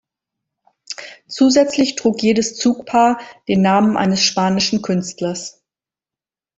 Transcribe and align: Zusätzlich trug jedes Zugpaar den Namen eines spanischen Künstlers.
Zusätzlich 1.27 1.93
trug 1.93 2.23
jedes 2.23 2.55
Zugpaar 2.57 3.19
den 3.47 3.61
Namen 3.61 3.97
eines 3.97 4.23
spanischen 4.23 4.81
Künstlers. 4.81 5.63